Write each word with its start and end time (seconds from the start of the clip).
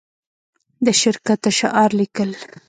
د 0.85 0.87
شرکت 1.01 1.39
د 1.45 1.47
شعار 1.59 1.89
لیکل 1.99 2.29